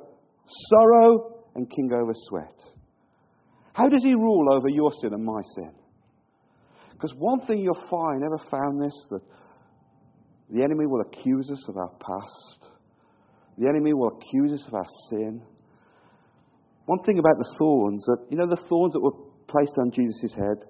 sorrow, 0.70 1.44
and 1.56 1.70
king 1.70 1.92
over 1.94 2.14
sweat. 2.30 2.59
How 3.74 3.88
does 3.88 4.04
he 4.04 4.14
rule 4.14 4.54
over 4.54 4.68
your 4.68 4.92
sin 5.02 5.14
and 5.14 5.24
my 5.24 5.42
sin? 5.56 5.72
Because 6.92 7.14
one 7.18 7.46
thing 7.46 7.60
you'll 7.60 7.88
find, 7.90 8.24
ever 8.24 8.40
found 8.52 8.82
this, 8.82 8.94
that 9.12 9.22
the 10.50 10.64
enemy 10.64 10.86
will 10.86 11.02
accuse 11.02 11.50
us 11.50 11.66
of 11.70 11.78
our 11.78 11.92
past. 11.92 12.72
The 13.58 13.68
enemy 13.68 13.94
will 13.94 14.18
accuse 14.18 14.60
us 14.60 14.68
of 14.68 14.74
our 14.74 14.88
sin. 15.10 15.42
One 16.86 17.04
thing 17.04 17.20
about 17.20 17.38
the 17.38 17.56
thorns, 17.58 18.04
that 18.06 18.26
you 18.30 18.38
know 18.38 18.48
the 18.48 18.62
thorns 18.68 18.94
that 18.94 19.00
were 19.00 19.16
placed 19.48 19.78
on 19.78 19.92
Jesus' 19.92 20.34
head, 20.34 20.66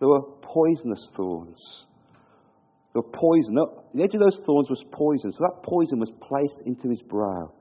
they 0.00 0.06
were 0.06 0.22
poisonous 0.42 1.10
thorns. 1.16 1.58
They 2.94 3.00
were 3.00 3.10
poison, 3.12 3.56
the 3.94 4.02
edge 4.02 4.14
of 4.14 4.20
those 4.20 4.38
thorns 4.46 4.70
was 4.70 4.82
poison, 4.92 5.32
so 5.32 5.38
that 5.40 5.62
poison 5.62 5.98
was 5.98 6.12
placed 6.22 6.66
into 6.66 6.88
his 6.88 7.02
brow. 7.02 7.52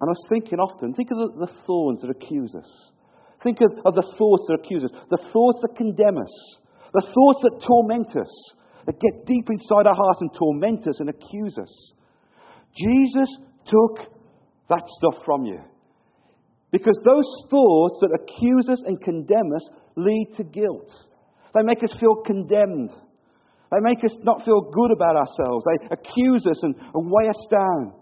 And 0.00 0.08
I 0.08 0.12
was 0.12 0.26
thinking 0.28 0.58
often, 0.58 0.94
think 0.94 1.10
of 1.10 1.18
the, 1.18 1.46
the 1.46 1.52
thorns 1.66 2.00
that 2.00 2.10
accuse 2.10 2.54
us. 2.54 2.90
Think 3.42 3.58
of, 3.60 3.70
of 3.86 3.94
the 3.94 4.14
thoughts 4.18 4.44
that 4.48 4.58
accuse 4.62 4.84
us, 4.84 4.90
the 5.10 5.22
thoughts 5.32 5.60
that 5.62 5.76
condemn 5.76 6.18
us, 6.18 6.58
the 6.92 7.02
thoughts 7.02 7.40
that 7.42 7.62
torment 7.66 8.16
us, 8.16 8.32
that 8.86 8.98
get 8.98 9.26
deep 9.26 9.48
inside 9.50 9.86
our 9.86 9.94
heart 9.94 10.16
and 10.20 10.30
torment 10.34 10.86
us 10.88 10.98
and 10.98 11.08
accuse 11.08 11.56
us. 11.58 11.92
Jesus 12.76 13.28
took 13.66 14.10
that 14.68 14.82
stuff 14.98 15.22
from 15.24 15.44
you. 15.44 15.60
Because 16.70 16.98
those 17.04 17.28
thoughts 17.50 18.00
that 18.00 18.18
accuse 18.20 18.68
us 18.70 18.82
and 18.84 19.00
condemn 19.00 19.52
us 19.54 19.68
lead 19.96 20.32
to 20.36 20.44
guilt. 20.44 20.90
They 21.54 21.62
make 21.62 21.82
us 21.82 21.92
feel 21.98 22.16
condemned. 22.26 22.90
They 23.70 23.80
make 23.80 24.04
us 24.04 24.16
not 24.22 24.44
feel 24.44 24.70
good 24.72 24.90
about 24.90 25.16
ourselves. 25.16 25.64
They 25.64 25.88
accuse 25.90 26.46
us 26.46 26.62
and, 26.62 26.74
and 26.94 27.10
weigh 27.10 27.28
us 27.28 27.46
down. 27.50 27.92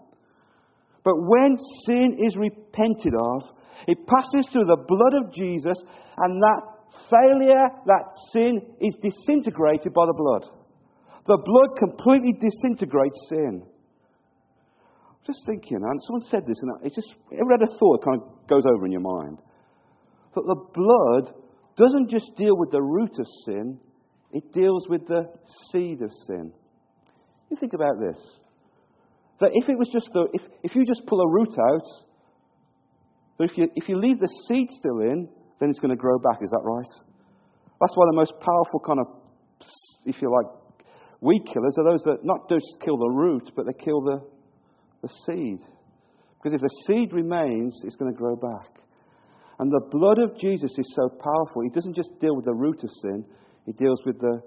But 1.03 1.15
when 1.15 1.57
sin 1.85 2.17
is 2.25 2.35
repented 2.35 3.13
of, 3.13 3.43
it 3.87 3.97
passes 4.07 4.49
through 4.51 4.65
the 4.65 4.83
blood 4.87 5.13
of 5.23 5.33
Jesus, 5.33 5.77
and 6.17 6.41
that 6.41 6.61
failure, 7.09 7.69
that 7.85 8.05
sin, 8.31 8.61
is 8.81 8.95
disintegrated 9.01 9.93
by 9.93 10.05
the 10.05 10.17
blood. 10.17 10.49
The 11.27 11.37
blood 11.37 11.77
completely 11.77 12.33
disintegrates 12.39 13.19
sin. 13.29 13.61
I'm 13.63 15.25
just 15.25 15.45
thinking, 15.45 15.77
and 15.77 16.01
someone 16.03 16.23
said 16.29 16.47
this, 16.47 16.57
and 16.61 16.85
it 16.85 16.93
just, 16.95 17.13
ever 17.33 17.51
had 17.51 17.67
a 17.67 17.77
thought 17.77 17.99
that 17.99 18.05
kind 18.05 18.21
of 18.21 18.47
goes 18.47 18.63
over 18.65 18.85
in 18.85 18.91
your 18.91 19.01
mind? 19.01 19.37
That 20.35 20.45
the 20.47 20.63
blood 20.73 21.33
doesn't 21.77 22.09
just 22.09 22.31
deal 22.37 22.57
with 22.57 22.71
the 22.71 22.81
root 22.81 23.11
of 23.19 23.25
sin, 23.45 23.79
it 24.31 24.53
deals 24.53 24.87
with 24.89 25.07
the 25.07 25.29
seed 25.71 26.01
of 26.01 26.11
sin. 26.27 26.51
You 27.49 27.57
think 27.57 27.73
about 27.73 27.99
this. 27.99 28.17
That 29.39 29.51
if 29.53 29.69
it 29.69 29.77
was 29.77 29.89
just 29.91 30.09
the, 30.13 30.27
if, 30.33 30.41
if 30.63 30.75
you 30.75 30.85
just 30.85 31.05
pull 31.05 31.21
a 31.21 31.29
root 31.29 31.53
out, 31.71 32.06
but 33.37 33.49
if 33.51 33.57
you, 33.57 33.69
if 33.75 33.87
you 33.87 33.99
leave 33.99 34.19
the 34.19 34.29
seed 34.47 34.67
still 34.71 34.99
in, 34.99 35.29
then 35.59 35.69
it's 35.69 35.79
going 35.79 35.91
to 35.91 35.99
grow 35.99 36.17
back. 36.19 36.39
Is 36.41 36.49
that 36.49 36.61
right? 36.63 36.93
That's 37.79 37.93
why 37.95 38.05
the 38.09 38.15
most 38.15 38.33
powerful 38.41 38.79
kind 38.79 38.99
of, 38.99 39.07
if 40.05 40.21
you 40.21 40.31
like, 40.31 40.51
weed 41.21 41.43
killers 41.51 41.75
are 41.77 41.83
those 41.83 42.01
that 42.03 42.23
not 42.23 42.49
just 42.49 42.65
kill 42.83 42.97
the 42.97 43.09
root, 43.09 43.51
but 43.55 43.65
they 43.65 43.83
kill 43.83 44.01
the, 44.01 44.19
the 45.03 45.09
seed. 45.25 45.59
Because 46.37 46.53
if 46.55 46.61
the 46.61 46.83
seed 46.87 47.13
remains, 47.13 47.79
it's 47.83 47.95
going 47.95 48.11
to 48.11 48.17
grow 48.17 48.35
back. 48.35 48.81
And 49.59 49.71
the 49.71 49.81
blood 49.91 50.19
of 50.19 50.39
Jesus 50.39 50.71
is 50.77 50.95
so 50.95 51.09
powerful. 51.09 51.63
He 51.63 51.69
doesn't 51.69 51.95
just 51.95 52.09
deal 52.21 52.35
with 52.35 52.45
the 52.45 52.53
root 52.53 52.83
of 52.83 52.89
sin, 53.01 53.25
he 53.65 53.73
deals 53.73 53.99
with 54.05 54.19
the 54.19 54.41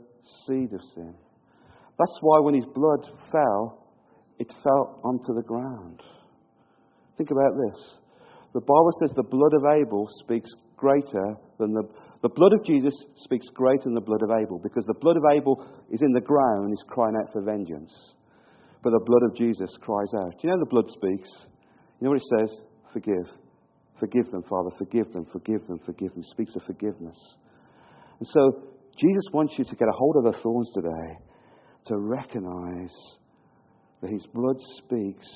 seed 0.47 0.73
of 0.73 0.81
sin. 0.95 1.15
That's 1.99 2.19
why 2.23 2.41
when 2.41 2.55
his 2.55 2.65
blood 2.75 3.07
fell, 3.31 3.87
it 4.39 4.51
fell 4.63 5.01
onto 5.05 5.35
the 5.35 5.43
ground. 5.43 6.01
Think 7.19 7.31
about 7.31 7.53
this. 7.55 8.00
The 8.53 8.61
Bible 8.61 8.91
says 8.99 9.13
the 9.15 9.23
blood 9.23 9.55
of 9.55 9.65
Abel 9.65 10.09
speaks 10.23 10.51
greater 10.77 11.37
than 11.59 11.73
the, 11.73 11.85
the 12.23 12.29
blood 12.29 12.53
of 12.53 12.65
Jesus 12.65 12.95
speaks 13.17 13.47
greater 13.55 13.85
than 13.85 13.95
the 13.95 14.01
blood 14.01 14.23
of 14.23 14.31
Abel 14.31 14.59
because 14.63 14.85
the 14.87 14.99
blood 15.01 15.17
of 15.17 15.23
Abel 15.33 15.65
is 15.91 16.03
in 16.03 16.13
the 16.13 16.21
ground, 16.21 16.65
and 16.65 16.73
is 16.73 16.85
crying 16.89 17.15
out 17.17 17.33
for 17.33 17.43
vengeance. 17.43 17.93
But 18.83 18.91
the 18.91 19.05
blood 19.05 19.23
of 19.23 19.37
Jesus 19.37 19.71
cries 19.81 20.13
out. 20.19 20.33
Do 20.33 20.39
you 20.43 20.51
know 20.51 20.59
the 20.59 20.71
blood 20.71 20.91
speaks? 20.91 21.31
You 22.01 22.07
know 22.07 22.11
what 22.11 22.23
it 22.23 22.49
says? 22.49 22.61
Forgive. 22.93 23.29
Forgive 24.01 24.31
them, 24.33 24.43
Father. 24.49 24.71
Forgive 24.79 25.13
them, 25.13 25.27
forgive 25.31 25.67
them, 25.69 25.79
forgive 25.85 26.13
them. 26.13 26.23
It 26.23 26.31
speaks 26.31 26.57
of 26.57 26.63
forgiveness. 26.67 27.17
And 28.19 28.29
so 28.29 28.65
Jesus 28.99 29.25
wants 29.33 29.55
you 29.59 29.65
to 29.65 29.77
get 29.77 29.89
a 29.89 29.97
hold 29.97 30.17
of 30.17 30.33
the 30.33 30.39
thorns 30.43 30.71
today 30.75 31.19
to 31.87 31.99
recognize 31.99 32.95
that 34.01 34.11
his 34.11 34.27
blood 34.35 34.57
speaks 34.79 35.27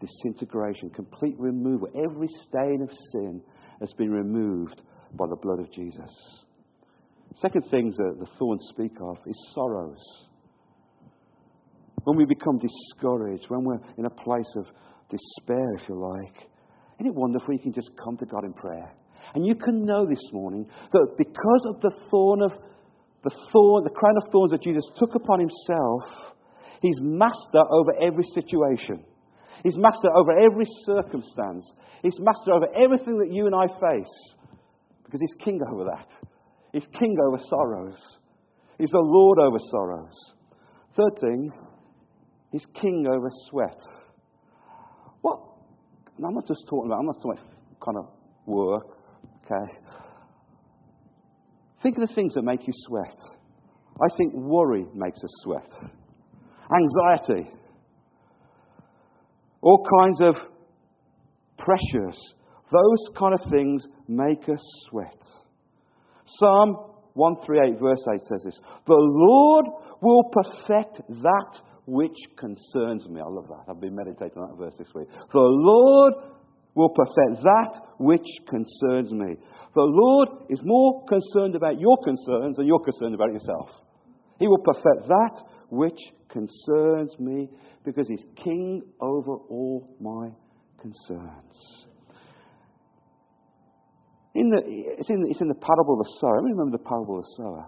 disintegration, 0.00 0.90
complete 0.90 1.34
removal. 1.38 1.88
Every 2.04 2.28
stain 2.28 2.82
of 2.82 2.90
sin 3.12 3.42
has 3.80 3.92
been 3.94 4.10
removed 4.10 4.80
by 5.14 5.26
the 5.28 5.36
blood 5.36 5.60
of 5.60 5.72
Jesus. 5.72 6.10
Second 7.40 7.64
thing 7.70 7.92
that 7.96 8.16
the 8.18 8.26
thorns 8.38 8.66
speak 8.70 8.92
of 9.00 9.16
is 9.26 9.52
sorrows. 9.54 10.26
When 12.04 12.16
we 12.16 12.24
become 12.24 12.58
discouraged, 12.58 13.44
when 13.48 13.64
we're 13.64 13.80
in 13.96 14.06
a 14.06 14.10
place 14.10 14.50
of 14.56 14.66
despair, 15.10 15.74
if 15.80 15.88
you 15.88 15.94
like, 15.94 16.48
isn't 16.98 17.06
it 17.06 17.14
wonderful 17.14 17.54
you 17.54 17.60
can 17.60 17.72
just 17.72 17.90
come 18.02 18.16
to 18.16 18.26
God 18.26 18.44
in 18.44 18.52
prayer? 18.52 18.92
And 19.34 19.46
you 19.46 19.54
can 19.54 19.84
know 19.84 20.06
this 20.06 20.32
morning 20.32 20.66
that 20.92 21.06
because 21.16 21.66
of 21.68 21.80
the 21.80 21.90
thorn 22.10 22.42
of 22.42 22.52
the 23.24 23.30
thorn, 23.52 23.84
the 23.84 23.90
crown 23.90 24.14
of 24.22 24.32
thorns 24.32 24.52
that 24.52 24.62
Jesus 24.62 24.84
took 24.96 25.14
upon 25.14 25.40
himself, 25.40 26.02
he's 26.80 26.98
master 27.00 27.62
over 27.70 27.92
every 28.00 28.24
situation. 28.34 29.04
He's 29.62 29.76
master 29.76 30.08
over 30.14 30.32
every 30.38 30.66
circumstance. 30.84 31.72
He's 32.02 32.18
master 32.20 32.52
over 32.52 32.66
everything 32.76 33.18
that 33.18 33.30
you 33.30 33.46
and 33.46 33.54
I 33.54 33.66
face. 33.66 34.34
Because 35.04 35.20
he's 35.20 35.44
king 35.44 35.60
over 35.72 35.84
that. 35.84 36.08
He's 36.72 36.86
king 36.98 37.16
over 37.26 37.38
sorrows. 37.48 37.98
He's 38.78 38.90
the 38.90 38.98
Lord 38.98 39.38
over 39.38 39.58
sorrows. 39.70 40.34
Third 40.96 41.20
thing, 41.20 41.52
he's 42.52 42.66
king 42.80 43.06
over 43.08 43.30
sweat. 43.48 43.80
What? 45.22 45.40
I'm 46.24 46.34
not 46.34 46.46
just 46.46 46.64
talking 46.68 46.90
about, 46.90 46.98
I'm 47.00 47.06
not 47.06 47.16
talking 47.22 47.38
about 47.38 47.84
kind 47.84 47.98
of 47.98 48.08
work, 48.46 48.86
okay? 49.44 49.78
Think 51.82 51.98
of 51.98 52.08
the 52.08 52.14
things 52.14 52.34
that 52.34 52.42
make 52.42 52.66
you 52.66 52.72
sweat. 52.74 53.16
I 54.00 54.16
think 54.16 54.34
worry 54.34 54.84
makes 54.94 55.18
us 55.22 55.30
sweat. 55.42 55.70
Anxiety. 56.70 57.50
All 59.68 59.84
kinds 60.00 60.22
of 60.22 60.34
pressures. 61.58 62.18
Those 62.72 63.16
kind 63.18 63.34
of 63.34 63.50
things 63.50 63.84
make 64.08 64.48
us 64.48 64.64
sweat. 64.88 65.20
Psalm 66.24 66.74
138, 67.12 67.78
verse 67.78 68.02
8 68.14 68.20
says 68.22 68.42
this 68.46 68.58
The 68.86 68.96
Lord 68.96 69.66
will 70.00 70.24
perfect 70.32 71.02
that 71.20 71.60
which 71.84 72.16
concerns 72.38 73.06
me. 73.10 73.20
I 73.20 73.28
love 73.28 73.48
that. 73.48 73.70
I've 73.70 73.78
been 73.78 73.94
meditating 73.94 74.40
on 74.40 74.48
that 74.48 74.56
verse 74.56 74.74
this 74.78 74.88
week. 74.94 75.08
The 75.34 75.38
Lord 75.38 76.14
will 76.74 76.88
perfect 76.88 77.42
that 77.42 77.80
which 77.98 78.26
concerns 78.48 79.12
me. 79.12 79.36
The 79.74 79.84
Lord 79.84 80.28
is 80.48 80.60
more 80.64 81.04
concerned 81.04 81.56
about 81.56 81.78
your 81.78 81.98
concerns 82.02 82.56
than 82.56 82.66
you're 82.66 82.80
concerned 82.80 83.14
about 83.14 83.34
yourself. 83.34 83.68
He 84.38 84.48
will 84.48 84.64
perfect 84.64 85.08
that 85.08 85.42
which 85.70 85.98
concerns 86.30 87.14
me 87.18 87.48
because 87.84 88.06
He's 88.08 88.24
king 88.36 88.82
over 89.00 89.36
all 89.48 89.96
my 90.00 90.30
concerns. 90.80 91.86
In 94.34 94.50
the, 94.50 94.62
it's, 94.64 95.10
in, 95.10 95.26
it's 95.28 95.40
in 95.40 95.48
the 95.48 95.54
parable 95.58 95.98
of 95.98 96.06
the 96.06 96.12
sower. 96.20 96.38
I 96.38 96.42
remember 96.42 96.78
the 96.78 96.84
parable 96.84 97.18
of 97.18 97.24
the 97.24 97.34
sower. 97.42 97.66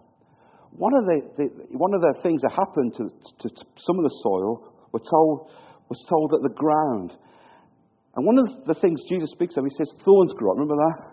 One 0.71 0.95
of 0.95 1.05
the, 1.05 1.19
the, 1.37 1.45
one 1.75 1.95
of 1.95 2.01
the 2.01 2.15
things 2.23 2.43
that 2.43 2.53
happened 2.53 2.95
to, 2.95 3.11
to, 3.11 3.49
to 3.49 3.63
some 3.79 3.99
of 3.99 4.05
the 4.05 4.15
soil 4.23 4.71
were 4.93 5.03
told, 5.03 5.51
was 5.89 5.99
told 6.09 6.31
that 6.31 6.47
the 6.47 6.55
ground. 6.55 7.11
And 8.15 8.27
one 8.27 8.39
of 8.39 8.67
the 8.67 8.79
things 8.79 9.03
Jesus 9.09 9.31
speaks 9.33 9.57
of, 9.57 9.65
he 9.65 9.75
says, 9.75 9.91
thorns 10.05 10.33
grow 10.35 10.53
up. 10.53 10.59
Remember 10.59 10.79
that? 10.79 11.11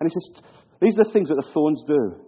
And 0.00 0.10
he 0.10 0.12
says, 0.12 0.42
these 0.80 0.98
are 0.98 1.04
the 1.04 1.12
things 1.12 1.28
that 1.28 1.38
the 1.38 1.50
thorns 1.54 1.82
do. 1.86 2.25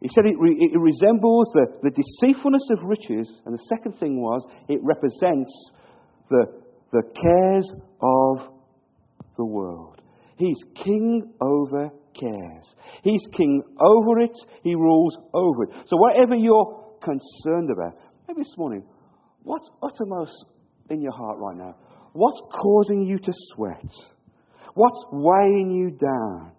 He 0.00 0.08
said 0.14 0.26
it, 0.26 0.36
re, 0.38 0.56
it 0.58 0.78
resembles 0.78 1.50
the, 1.54 1.66
the 1.82 1.90
deceitfulness 1.90 2.62
of 2.70 2.84
riches. 2.84 3.28
And 3.44 3.54
the 3.54 3.62
second 3.68 3.98
thing 3.98 4.20
was, 4.20 4.46
it 4.68 4.80
represents 4.82 5.50
the, 6.30 6.46
the 6.92 7.02
cares 7.20 7.72
of 8.00 8.54
the 9.36 9.44
world. 9.44 10.00
He's 10.36 10.58
king 10.84 11.32
over 11.40 11.90
cares. 12.18 12.74
He's 13.02 13.22
king 13.36 13.62
over 13.80 14.20
it. 14.20 14.36
He 14.62 14.74
rules 14.74 15.16
over 15.34 15.64
it. 15.64 15.70
So 15.86 15.96
whatever 15.96 16.36
you're 16.36 16.96
concerned 17.02 17.70
about, 17.70 17.98
maybe 18.26 18.42
this 18.42 18.54
morning, 18.56 18.84
what's 19.42 19.68
uttermost 19.82 20.44
in 20.90 21.00
your 21.00 21.12
heart 21.12 21.38
right 21.38 21.56
now? 21.56 21.74
What's 22.12 22.40
causing 22.52 23.04
you 23.04 23.18
to 23.18 23.32
sweat? 23.54 23.90
What's 24.74 25.04
weighing 25.10 25.72
you 25.72 25.90
down? 25.90 26.52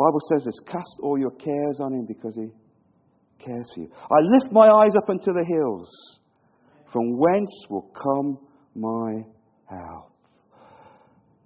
Bible 0.00 0.20
says 0.32 0.44
this, 0.46 0.58
cast 0.66 0.98
all 1.02 1.18
your 1.18 1.32
cares 1.32 1.78
on 1.78 1.92
him 1.92 2.06
because 2.06 2.34
he 2.34 2.48
cares 3.44 3.66
for 3.74 3.82
you. 3.82 3.90
I 4.10 4.20
lift 4.22 4.50
my 4.50 4.66
eyes 4.66 4.92
up 4.96 5.10
unto 5.10 5.30
the 5.34 5.44
hills, 5.46 5.90
from 6.90 7.18
whence 7.18 7.50
will 7.68 7.90
come 8.02 8.38
my 8.74 9.22
help. 9.68 10.10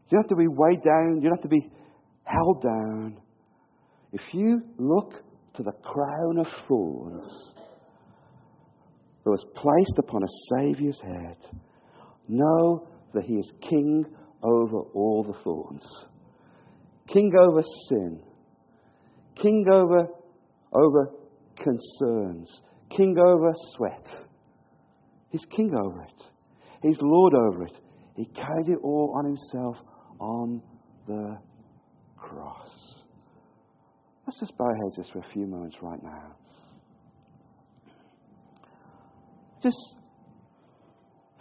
You 0.08 0.18
don't 0.18 0.22
have 0.22 0.28
to 0.28 0.36
be 0.36 0.46
weighed 0.46 0.82
down, 0.84 1.16
you 1.16 1.22
don't 1.22 1.36
have 1.36 1.42
to 1.42 1.48
be 1.48 1.68
held 2.22 2.62
down. 2.62 3.16
If 4.12 4.22
you 4.32 4.62
look 4.78 5.14
to 5.56 5.64
the 5.64 5.72
crown 5.82 6.38
of 6.38 6.46
thorns 6.68 7.54
that 9.24 9.30
was 9.30 9.44
placed 9.56 9.98
upon 9.98 10.22
a 10.22 10.28
Saviour's 10.54 11.00
head, 11.02 11.38
know 12.28 12.86
that 13.14 13.24
He 13.24 13.34
is 13.34 13.50
King 13.68 14.04
over 14.44 14.78
all 14.94 15.24
the 15.24 15.42
thorns, 15.42 15.84
King 17.12 17.32
over 17.36 17.60
sin, 17.88 18.22
King 19.40 19.66
over, 19.72 20.06
over 20.72 21.10
concerns, 21.56 22.60
king 22.96 23.16
over 23.18 23.52
sweat. 23.76 24.06
He's 25.30 25.44
king 25.56 25.74
over 25.74 26.02
it. 26.02 26.24
He's 26.82 26.98
lord 27.00 27.34
over 27.34 27.64
it. 27.64 27.76
He 28.16 28.26
carried 28.26 28.68
it 28.68 28.78
all 28.82 29.14
on 29.16 29.24
himself 29.24 29.76
on 30.20 30.62
the 31.06 31.38
cross. 32.16 32.70
Let's 34.26 34.40
just 34.40 34.56
bow 34.56 34.64
our 34.64 34.76
heads 34.76 34.96
just 34.96 35.12
for 35.12 35.18
a 35.18 35.32
few 35.32 35.46
moments 35.46 35.76
right 35.82 36.02
now. 36.02 36.36
Just 39.62 39.94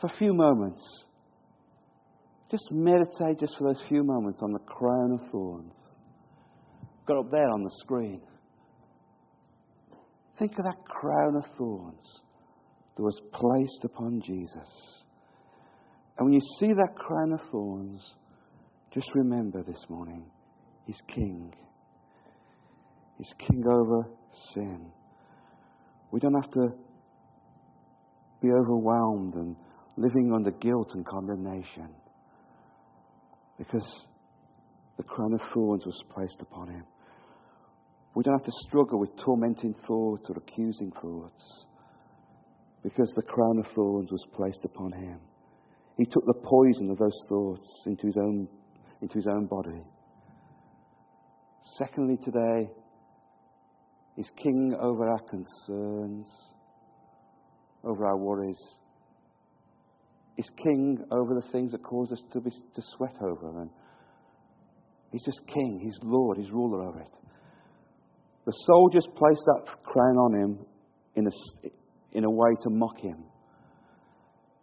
for 0.02 0.08
a 0.08 0.18
few 0.18 0.34
moments. 0.34 0.82
Just 2.52 2.70
meditate 2.72 3.40
just 3.40 3.56
for 3.58 3.74
those 3.74 3.82
few 3.88 4.04
moments 4.04 4.40
on 4.42 4.52
the 4.52 4.60
crown 4.60 5.20
of 5.20 5.32
thorns. 5.32 5.74
Got 7.06 7.18
up 7.18 7.32
there 7.32 7.50
on 7.50 7.64
the 7.64 7.72
screen. 7.80 8.22
Think 10.40 10.54
of 10.58 10.66
that 10.66 10.86
crown 10.86 11.36
of 11.36 11.44
thorns 11.58 12.22
that 12.96 13.04
was 13.04 13.20
placed 13.34 13.84
upon 13.84 14.22
Jesus. 14.26 15.04
And 16.18 16.26
when 16.26 16.34
you 16.34 16.42
see 16.60 16.74
that 16.74 16.96
crown 16.96 17.34
of 17.34 17.40
thorns, 17.52 18.02
just 18.94 19.08
remember 19.16 19.64
this 19.64 19.84
morning, 19.90 20.24
He's 20.86 21.02
King. 21.14 21.54
He's 23.18 23.34
King 23.48 23.64
over 23.68 24.08
sin. 24.54 24.92
We 26.12 26.20
don't 26.20 26.36
have 26.36 26.52
to 26.52 26.68
be 28.42 28.50
overwhelmed 28.52 29.34
and 29.36 29.56
living 29.98 30.32
under 30.34 30.52
guilt 30.52 30.90
and 30.94 31.06
condemnation 31.06 31.90
because 33.58 34.06
the 34.98 35.04
crown 35.04 35.34
of 35.34 35.40
thorns 35.54 35.86
was 35.86 36.00
placed 36.14 36.38
upon 36.42 36.70
him. 36.70 36.84
We 38.16 38.24
don't 38.24 38.38
have 38.38 38.46
to 38.46 38.68
struggle 38.68 39.00
with 39.00 39.10
tormenting 39.26 39.74
thoughts 39.88 40.30
or 40.30 40.38
accusing 40.38 40.92
thoughts 41.02 41.66
because 42.84 43.12
the 43.16 43.24
crown 43.24 43.60
of 43.60 43.66
thorns 43.74 44.12
was 44.12 44.24
placed 44.36 44.64
upon 44.66 44.92
him. 44.92 45.20
He 45.98 46.06
took 46.06 46.26
the 46.26 46.34
poison 46.34 46.92
of 46.92 46.98
those 46.98 47.18
thoughts 47.28 47.68
into 47.86 48.08
his 48.08 48.18
own, 48.18 48.48
into 49.02 49.16
his 49.16 49.28
own 49.28 49.48
body. 49.48 49.82
Secondly, 51.78 52.18
today, 52.24 52.70
he's 54.16 54.30
king 54.42 54.76
over 54.80 55.10
our 55.10 55.22
concerns, 55.30 56.28
over 57.84 58.06
our 58.06 58.18
worries. 58.18 58.60
He's 60.36 60.50
king 60.64 61.04
over 61.12 61.36
the 61.36 61.52
things 61.52 61.72
that 61.72 61.84
cause 61.84 62.12
us 62.12 62.22
to, 62.34 62.42
be, 62.42 62.50
to 62.50 62.82
sweat 62.96 63.16
over. 63.22 63.62
And 63.62 63.70
he's 65.12 65.24
just 65.24 65.42
king, 65.48 65.80
he's 65.82 65.98
Lord, 66.04 66.38
he's 66.38 66.52
ruler 66.52 66.84
over 66.84 67.00
it. 67.00 67.23
The 68.46 68.52
soldiers 68.52 69.06
placed 69.16 69.42
that 69.46 69.84
crown 69.84 70.18
on 70.18 70.34
him 70.34 70.66
in 71.16 71.28
a, 71.28 71.70
in 72.12 72.26
a 72.26 72.30
way 72.30 72.56
to 72.64 72.70
mock 72.70 73.00
him. 73.00 73.24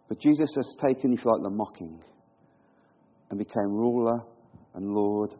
But 0.07 0.19
Jesus 0.19 0.49
has 0.55 0.75
taken, 0.81 1.13
if 1.13 1.23
you 1.23 1.31
like, 1.31 1.41
the 1.41 1.49
mocking 1.49 1.99
and 3.29 3.39
became 3.39 3.69
ruler 3.69 4.19
and 4.75 4.93
Lord 4.93 5.31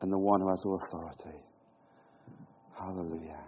and 0.00 0.12
the 0.12 0.18
one 0.18 0.40
who 0.40 0.48
has 0.48 0.62
all 0.64 0.80
authority. 0.86 1.38
Hallelujah. 2.78 3.40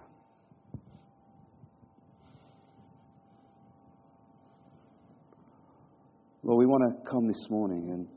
Lord, 6.42 6.58
we 6.58 6.66
want 6.66 6.82
to 6.82 7.10
come 7.10 7.28
this 7.28 7.46
morning 7.50 7.90
and 7.90 8.08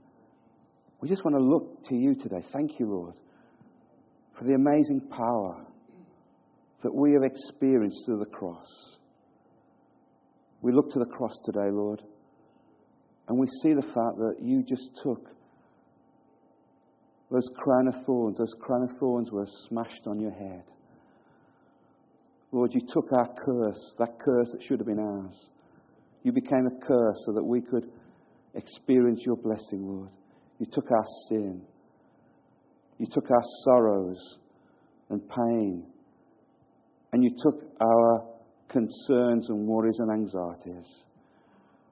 we 1.02 1.10
just 1.10 1.24
want 1.26 1.36
to 1.36 1.44
look 1.44 1.88
to 1.90 1.96
you 1.96 2.16
today. 2.16 2.44
Thank 2.54 2.80
you, 2.80 2.88
Lord, 2.88 3.16
for 4.38 4.46
the 4.46 4.54
amazing 4.54 5.02
power 5.10 5.66
that 6.84 6.94
we 6.94 7.14
have 7.14 7.24
experienced 7.24 8.06
through 8.06 8.20
the 8.20 8.26
cross. 8.26 8.68
We 10.62 10.72
look 10.72 10.92
to 10.94 11.00
the 11.00 11.06
cross 11.06 11.34
today, 11.46 11.70
Lord, 11.72 12.02
and 13.28 13.38
we 13.38 13.48
see 13.62 13.74
the 13.74 13.82
fact 13.82 14.18
that 14.18 14.36
you 14.42 14.64
just 14.68 14.90
took 15.04 15.28
those 17.32 17.50
crown 17.56 17.88
of 17.88 18.06
thorns, 18.06 18.38
those 18.38 18.54
crown 18.60 18.84
of 18.84 18.98
thorns 19.00 19.32
were 19.32 19.48
smashed 19.70 20.06
on 20.06 20.20
your 20.20 20.32
head. 20.32 20.64
Lord, 22.52 22.72
you 22.74 22.82
took 22.94 23.12
our 23.14 23.30
curse, 23.46 23.94
that 23.98 24.20
curse 24.20 24.50
that 24.52 24.62
should 24.68 24.80
have 24.80 24.88
been 24.88 25.00
ours. 25.00 25.48
You 26.24 26.34
became 26.34 26.68
a 26.68 26.86
curse 26.86 27.18
so 27.26 27.32
that 27.32 27.44
we 27.44 27.62
could 27.62 27.90
experience 28.54 29.22
your 29.26 29.38
blessing, 29.38 29.88
Lord. 29.88 30.10
You 30.60 30.66
took 30.72 30.92
our 30.92 31.06
sin. 31.30 31.62
You 32.98 33.08
took 33.12 33.32
our 33.32 33.44
sorrows 33.64 34.20
and 35.10 35.22
pain 35.30 35.86
and 37.14 37.24
you 37.24 37.32
took 37.44 37.64
our 37.82 38.26
concerns 38.70 39.50
and 39.50 39.68
worries 39.68 39.98
and 40.00 40.12
anxieties. 40.12 40.88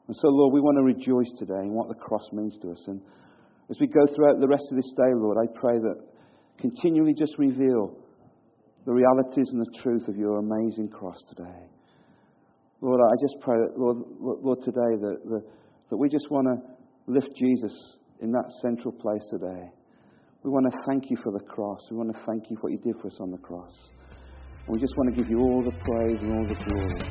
And 0.08 0.16
so, 0.16 0.28
Lord, 0.28 0.54
we 0.54 0.62
want 0.62 0.78
to 0.78 0.84
rejoice 0.84 1.32
today 1.38 1.62
in 1.62 1.74
what 1.74 1.88
the 1.88 1.96
cross 1.96 2.24
means 2.32 2.58
to 2.62 2.72
us. 2.72 2.84
And 2.88 3.02
as 3.70 3.78
we 3.80 3.88
go 3.88 4.08
throughout 4.16 4.40
the 4.40 4.48
rest 4.48 4.66
of 4.72 4.78
this 4.78 4.92
day, 4.98 5.12
Lord, 5.14 5.38
I 5.38 5.48
pray 5.60 5.78
that 5.78 5.98
continually 6.60 7.14
just 7.14 7.38
reveal 7.38 7.96
the 8.86 8.94
realities 8.94 9.50
and 9.52 9.62
the 9.62 9.82
truth 9.84 10.08
of 10.08 10.16
your 10.16 10.40
amazing 10.40 10.90
cross 10.90 11.18
today. 11.30 11.68
Lord, 12.82 13.00
I 13.02 13.16
just 13.22 13.36
pray 13.42 13.58
that, 13.58 13.78
Lord, 13.78 13.98
Lord 14.20 14.60
today 14.64 14.98
that, 15.02 15.18
that, 15.26 15.44
that 15.92 15.98
we 15.98 16.10
just 16.10 16.32
want 16.32 16.48
to 16.48 17.12
lift 17.12 17.30
Jesus 17.38 17.74
in 18.22 18.32
that 18.32 18.50
central 18.62 18.94
place 18.94 19.24
today. 19.30 19.70
We 20.44 20.50
want 20.50 20.72
to 20.72 20.78
thank 20.88 21.04
you 21.10 21.18
for 21.22 21.34
the 21.34 21.44
cross. 21.46 21.82
We 21.92 21.98
want 21.98 22.16
to 22.16 22.22
thank 22.26 22.50
you 22.50 22.56
for 22.56 22.64
what 22.64 22.72
you 22.72 22.80
did 22.80 22.96
for 23.02 23.08
us 23.08 23.18
on 23.20 23.32
the 23.32 23.38
cross. 23.38 23.74
We 24.70 24.78
just 24.80 24.96
want 24.98 25.10
to 25.10 25.16
give 25.18 25.28
you 25.32 25.40
all 25.42 25.64
the 25.66 25.72
praise 25.82 26.22
and 26.22 26.30
all 26.30 26.46
the 26.46 26.54
glory 26.54 27.02